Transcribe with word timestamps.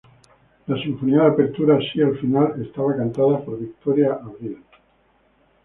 La 0.65 0.81
sintonía 0.81 1.21
de 1.21 1.27
apertura, 1.27 1.77
"Si 1.93 2.01
al 2.01 2.17
final", 2.17 2.59
estaba 2.59 2.97
cantada 2.97 3.45
por 3.45 3.59
Victoria 3.59 4.13
Abril. 4.13 4.57